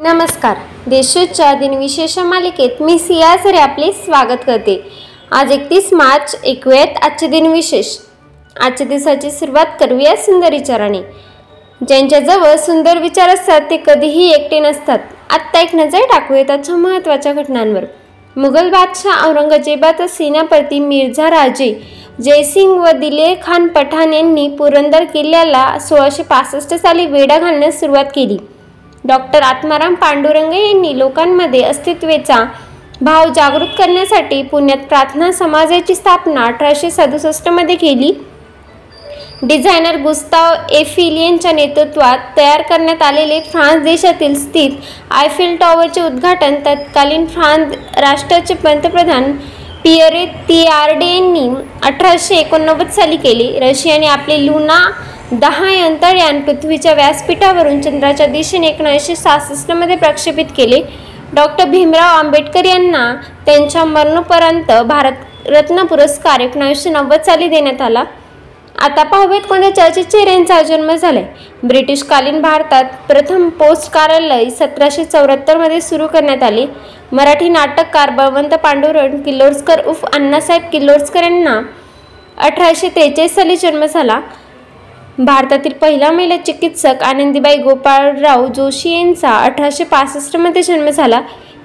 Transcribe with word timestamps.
नमस्कार. 0.00 0.56
देशोच्या 0.86 1.52
दिनविशेष 1.54 2.16
मालिकेत 2.18 2.82
मी 2.82 2.98
सिया 2.98 3.36
सरे 3.36 3.58
आपले 3.58 3.90
स्वागत 3.92 4.42
करते. 4.46 4.76
आज 5.30 5.52
एकतीस 5.52 5.92
मार्च 5.92 6.34
ऐकूयात 6.46 6.98
आजचे 7.04 7.26
दिनविशेष 7.26 7.86
आजच्या 8.56 8.86
दिवसाची 8.86 9.30
सुरुवात 9.30 9.66
करूया 9.80 10.14
सुंदर 10.16 10.52
विचाराने. 10.52 11.00
ज्यांच्याजवळ 11.80 12.54
सुंदर 12.56 12.98
विचार 12.98 13.28
असतात 13.28 13.60
ते 13.70 13.76
कधीही 13.76 14.28
एकटे 14.34 14.60
नसतात. 14.60 14.98
आत्ता 15.30 15.60
एक 15.60 15.74
नजर 15.74 16.04
टाकूया 16.12 16.42
त्याच्या 16.42 16.76
महत्त्वाच्या 16.76 17.32
घटनांवर. 17.32 17.84
मुघल 18.36 18.70
बादशाह 18.70 19.26
औरंगजेबाचा 19.28 20.06
सेनापती 20.06 20.78
मिर्झा 20.80 21.30
राजे 21.30 21.72
जयसिंग 22.20 22.78
व 22.78 22.90
दिले 22.90 23.34
खान 23.42 23.66
पठाण 23.68 24.12
यांनी 24.12 24.46
पुरंदर 24.48 25.04
किल्ल्याला 25.04 25.78
सोळाशे 25.78 26.22
पासष्ट 26.22 26.74
साली 26.74 27.06
वेढा 27.06 27.38
घालण्यास 27.38 27.80
सुरुवात 27.80 28.04
केली. 28.14 28.38
डॉक्टर 29.04 29.42
आत्माराम 29.42 29.94
पांडुरंग 29.94 30.52
यांनी 30.52 30.98
लोकांमध्ये 30.98 31.62
अस्तित्वेचा 31.62 32.44
भाव 33.00 33.32
जागृत 33.34 33.68
करण्यासाठी 33.78 34.42
पुण्यात 34.42 34.78
प्रार्थना 34.88 35.30
समाजाची 35.32 35.94
स्थापना 35.94 36.44
अठराशे 36.44 36.90
सदुसष्टमध्ये 36.90 37.74
केली. 37.76 38.12
डिझायनर 39.42 39.96
गुस्ताव 40.02 40.54
एफिल 40.70 41.16
यांच्या 41.16 41.52
नेतृत्वात 41.52 42.18
तयार 42.36 42.62
करण्यात 42.62 43.02
आलेले 43.02 43.40
फ्रान्स 43.50 43.82
देशातील 43.84 44.34
स्थित 44.34 44.70
आयफिल 45.10 45.56
टॉवरचे 45.56 46.00
उद्घाटन 46.00 46.54
तत्कालीन 46.66 47.26
फ्रान्स 47.26 47.74
राष्ट्राचे 47.98 48.54
पंतप्रधान 48.54 49.32
पियरे 49.84 50.24
तियार्डे 50.48 51.06
यांनी 51.06 51.48
अठराशे 51.82 52.36
एकोणनव्वद 52.36 52.88
साली 52.90 53.16
केले. 53.16 53.48
रशियाने 53.60 54.06
आपले 54.06 54.44
लुना 54.46 54.80
दहा 55.32 55.70
अंतरयान 55.84 56.40
पृथ्वीच्या 56.42 56.92
व्यासपीठावरून 56.94 57.80
चंद्राच्या 57.82 58.26
दिशेने 58.26 58.66
एकोणीसशे 58.66 59.16
सहासष्टमध्ये 59.16 59.96
प्रक्षेपित 59.96 60.44
केले. 60.56 60.80
डॉक्टर 61.34 61.68
भीमराव 61.68 62.16
आंबेडकर 62.18 62.64
यांना 62.64 63.12
त्यांच्या 63.46 63.84
मरणोपरांत 63.84 64.72
भारतरत्न 64.86 65.84
पुरस्कार 65.86 66.40
एकोणीसशे 66.40 66.90
नव्वद 66.90 67.24
साली 67.26 67.48
देण्यात 67.48 67.82
आला. 67.82 68.04
आता 68.78 69.02
पाहूयात 69.02 69.48
कोणत्या 69.48 69.74
चर्चित 69.74 70.04
चेहऱ्यांचा 70.04 70.60
जन्म 70.62 70.94
झालाय. 70.94 71.24
ब्रिटिशकालीन 71.62 72.40
भारतात 72.42 72.84
प्रथम 73.08 73.48
पोस्ट 73.58 73.92
कार्यालय 73.92 74.48
सतराशे 74.50 75.04
चौऱ्याहत्तरमध्ये 75.04 75.80
सुरू 75.80 76.06
करण्यात 76.06 76.42
आले. 76.42 76.66
मराठी 77.12 77.48
नाटककार 77.48 78.10
बळवंत 78.10 78.54
पांडुरंग 78.54 79.20
किल्लोस्कर 79.22 79.84
उफ 79.86 80.04
अण्णासाहेब 80.04 80.70
किल्लोस्कर 80.72 81.22
यांना 81.22 81.60
अठराशे 82.38 82.88
त्रेचाळीस 82.88 83.34
साली 83.34 83.56
जन्म 83.56 83.84
झाला. 83.84 84.20
भारतातील 85.18 85.72
पहिला 85.72 86.10
महिला 86.12 86.36
चिकित्सक 86.36 87.02
आनंदीबाई 87.02 87.56
गोपाळराव 87.56 88.46
जोशी 88.56 88.90
यांचा 88.90 89.30
अठराशे 89.36 89.84
पासष्टमध्ये 89.84 90.62
जन्म 90.62 90.88
झाला. 90.90 91.20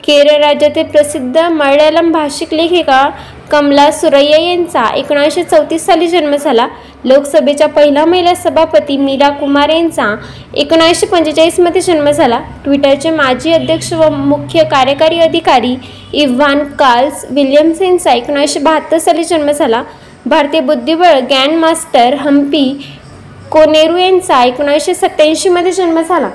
केरळ 0.06 0.42
राज्यातील 0.44 0.84
प्रसिद्ध 0.84 1.40
मल्याळम 1.40 2.12
भाषिक 2.12 2.54
लेखिका 2.54 3.10
कमला 3.52 3.90
सुरैया 3.92 4.38
यांचा 4.40 4.84
एकोणीसशे 4.96 5.44
चौतीस 5.44 5.86
साली 5.86 6.08
जन्म 6.08 6.36
झाला. 6.36 6.68
लोकसभेच्या 7.06 7.68
पहिला 7.68 8.06
महिला 8.06 8.34
सभापती 8.36 8.98
मीरा 8.98 9.30
कुमार 9.30 9.70
यांचा 9.70 10.16
एकोणीसशे 10.56 11.06
पंचेचाळीसमध्ये 11.08 11.82
जन्म 11.82 12.10
झाला. 12.12 12.40
ट्विटरचे 12.64 13.10
माजी 13.10 13.54
अध्यक्ष 13.54 13.94
व 13.94 14.10
मुख्य 14.10 14.64
कार्यकारी 14.72 15.20
अधिकारी 15.20 15.76
इव्हान 16.14 16.64
कार्ल्स 16.80 17.26
विल्यम्स 17.30 17.82
यांचा 17.82 18.14
एकोणीसशे 18.14 18.60
बहात्तर 18.60 18.98
साली 18.98 19.24
जन्म 19.24 19.52
झाला. 19.52 19.84
भारतीय 20.26 20.60
बुद्धिबळ 20.60 21.20
गॅन 21.30 21.56
मास्टर 21.60 22.16
हम्पी 23.56 23.66
कोनेरू 23.66 23.98
यांचा 23.98 24.44
एकोणीसशे 24.44 24.94
सत्याऐंशीमध्ये 24.94 25.72
जन्म 25.72 26.02
झाला. 26.02 26.30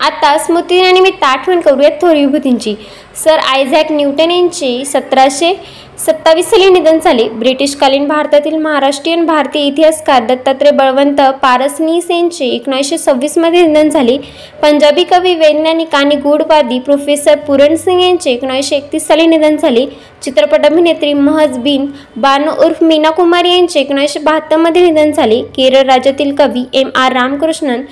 आता 0.00 0.38
स्मृतिदिनानिमित्त 0.38 1.24
आठवण 1.24 1.60
करूयात 1.60 1.92
थोर 2.02 2.14
विभूतींची. 2.14 2.74
सर 3.16 3.38
आयझॅक 3.38 3.90
न्यूटन 3.92 4.30
यांचे 4.30 4.84
सतराशे 4.86 5.52
सत्तावीस 5.98 6.48
साली 6.50 6.68
निधन 6.70 6.98
झाले. 6.98 7.28
ब्रिटिशकालीन 7.28 8.06
भारतातील 8.08 8.56
महाराष्ट्रीयन 8.56 9.24
भारतीय 9.26 9.66
इतिहासकार 9.66 10.24
दत्तात्रय 10.24 10.70
बळवंत 10.70 11.20
पारसनीस 11.42 12.10
यांचे 12.10 12.46
एकोणीसशे 12.46 12.98
सव्वीसमध्ये 12.98 13.62
निधन 13.66 13.88
झाले. 13.88 14.16
पंजाबी 14.62 15.04
कवी 15.10 15.34
वैज्ञानिक 15.34 15.94
आणि 15.94 16.16
गूढवादी 16.16 16.78
प्रोफेसर 16.78 17.38
पुरणसिंग 17.46 18.00
यांचे 18.00 18.30
एकोणीसशे 18.30 18.76
एकतीस 18.76 19.06
साली 19.06 19.26
निधन 19.26 19.56
झाले. 19.56 19.86
चित्रपट 20.22 20.66
अभिनेत्री 20.66 21.12
महज 21.14 21.58
बिन 21.58 21.86
बानो 22.16 22.52
उर्फ 22.66 22.82
मीना 22.82 23.10
कुमारी 23.10 23.54
यांचे 23.54 23.80
एकोणीसशे 23.80 24.20
बहात्तरमध्ये 24.20 24.82
निधन 24.82 25.12
झाले. 25.12 25.42
केरळ 25.56 25.86
राज्यातील 25.86 26.34
कवी 26.36 26.64
एम 26.74 26.90
आर 26.96 27.12
रामकृष्णन 27.12 27.82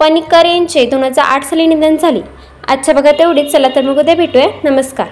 पनिकर 0.00 0.46
यांचे 0.46 0.84
दोन 0.86 1.04
हजार 1.04 1.24
आठ 1.24 1.44
साली 1.44 1.66
निधन 1.66 1.96
झाले. 1.96 2.20
आजच्या 2.68 2.94
बघा 2.94 3.10
तेवढीच 3.12 3.52
चला 3.52 3.68
तर 3.74 3.82
मग 3.82 3.98
उद्या 3.98 4.14
भेटूया. 4.14 4.46
नमस्कार. 4.64 5.06